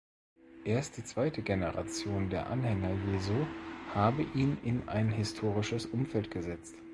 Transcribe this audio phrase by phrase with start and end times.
[0.65, 3.45] Erst die zweite Generation der Anhänger Jesu
[3.93, 6.73] habe ihn in ein historisches Umfeld gesetzt.